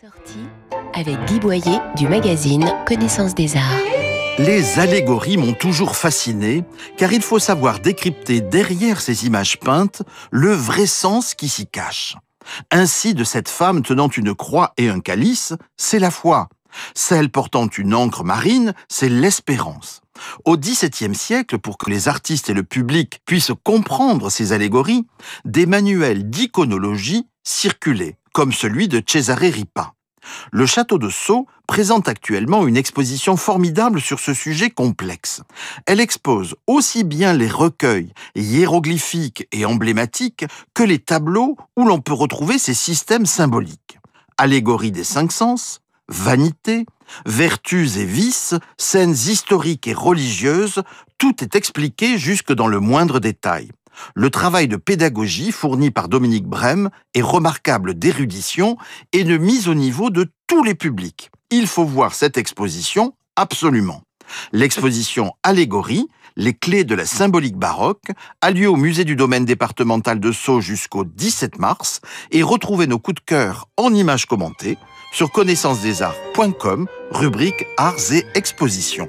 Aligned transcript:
sorties 0.00 0.46
avec 0.92 1.16
Guy 1.24 1.40
Boyer 1.40 1.78
du 1.96 2.06
magazine 2.06 2.70
Connaissance 2.86 3.34
des 3.34 3.56
Arts. 3.56 3.80
Les 4.38 4.78
allégories 4.78 5.38
m'ont 5.38 5.54
toujours 5.54 5.96
fasciné, 5.96 6.64
car 6.98 7.14
il 7.14 7.22
faut 7.22 7.38
savoir 7.38 7.80
décrypter 7.80 8.42
derrière 8.42 9.00
ces 9.00 9.24
images 9.24 9.58
peintes 9.58 10.02
le 10.30 10.52
vrai 10.52 10.84
sens 10.86 11.34
qui 11.34 11.48
s'y 11.48 11.66
cache. 11.66 12.16
Ainsi, 12.70 13.14
de 13.14 13.24
cette 13.24 13.48
femme 13.48 13.80
tenant 13.80 14.08
une 14.08 14.34
croix 14.34 14.74
et 14.76 14.90
un 14.90 15.00
calice, 15.00 15.54
c'est 15.78 15.98
la 15.98 16.10
foi. 16.10 16.48
Celle 16.94 17.30
portant 17.30 17.68
une 17.68 17.94
encre 17.94 18.22
marine, 18.22 18.74
c'est 18.88 19.08
l'espérance. 19.08 20.02
Au 20.44 20.58
XVIIe 20.58 21.14
siècle, 21.14 21.58
pour 21.58 21.78
que 21.78 21.88
les 21.88 22.08
artistes 22.08 22.50
et 22.50 22.54
le 22.54 22.64
public 22.64 23.20
puissent 23.24 23.52
comprendre 23.64 24.28
ces 24.28 24.52
allégories, 24.52 25.06
des 25.46 25.64
manuels 25.64 26.28
d'iconologie 26.28 27.26
circulaient, 27.44 28.18
comme 28.36 28.52
celui 28.52 28.86
de 28.86 29.02
Cesare 29.04 29.38
Ripa. 29.38 29.94
Le 30.52 30.66
château 30.66 30.98
de 30.98 31.08
Sceaux 31.08 31.46
présente 31.66 32.06
actuellement 32.06 32.66
une 32.66 32.76
exposition 32.76 33.38
formidable 33.38 33.98
sur 33.98 34.20
ce 34.20 34.34
sujet 34.34 34.68
complexe. 34.68 35.40
Elle 35.86 36.00
expose 36.00 36.54
aussi 36.66 37.02
bien 37.02 37.32
les 37.32 37.48
recueils 37.48 38.12
hiéroglyphiques 38.34 39.48
et 39.52 39.64
emblématiques 39.64 40.44
que 40.74 40.82
les 40.82 40.98
tableaux 40.98 41.56
où 41.78 41.86
l'on 41.86 42.02
peut 42.02 42.12
retrouver 42.12 42.58
ces 42.58 42.74
systèmes 42.74 43.24
symboliques. 43.24 43.98
Allégorie 44.36 44.92
des 44.92 45.04
cinq 45.04 45.32
sens, 45.32 45.80
vanité, 46.08 46.84
vertus 47.24 47.96
et 47.96 48.04
vices, 48.04 48.54
scènes 48.76 49.12
historiques 49.12 49.86
et 49.86 49.94
religieuses, 49.94 50.82
tout 51.16 51.42
est 51.42 51.56
expliqué 51.56 52.18
jusque 52.18 52.52
dans 52.52 52.66
le 52.66 52.80
moindre 52.80 53.18
détail. 53.18 53.70
Le 54.14 54.30
travail 54.30 54.68
de 54.68 54.76
pédagogie 54.76 55.52
fourni 55.52 55.90
par 55.90 56.08
Dominique 56.08 56.46
Brem 56.46 56.90
est 57.14 57.22
remarquable 57.22 57.94
d'érudition 57.94 58.76
et 59.12 59.24
de 59.24 59.36
mise 59.36 59.68
au 59.68 59.74
niveau 59.74 60.10
de 60.10 60.30
tous 60.46 60.62
les 60.62 60.74
publics. 60.74 61.30
Il 61.50 61.66
faut 61.66 61.84
voir 61.84 62.14
cette 62.14 62.36
exposition 62.36 63.14
absolument. 63.36 64.02
L'exposition 64.52 65.32
Allégorie, 65.42 66.08
les 66.36 66.54
clés 66.54 66.84
de 66.84 66.94
la 66.94 67.06
symbolique 67.06 67.56
baroque, 67.56 68.10
a 68.40 68.50
lieu 68.50 68.68
au 68.68 68.76
musée 68.76 69.04
du 69.04 69.16
domaine 69.16 69.44
départemental 69.44 70.20
de 70.20 70.32
Sceaux 70.32 70.60
jusqu'au 70.60 71.04
17 71.04 71.58
mars 71.58 72.00
et 72.30 72.42
retrouvez 72.42 72.86
nos 72.86 72.98
coups 72.98 73.20
de 73.22 73.24
cœur 73.24 73.68
en 73.76 73.94
images 73.94 74.26
commentées 74.26 74.76
sur 75.12 75.30
connaissancesdesarts.com, 75.30 76.86
rubrique 77.10 77.64
Arts 77.78 78.12
et 78.12 78.24
Expositions. 78.34 79.08